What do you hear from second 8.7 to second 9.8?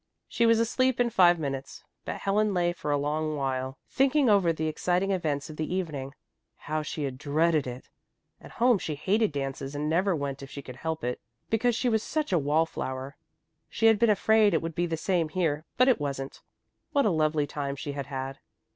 she hated dances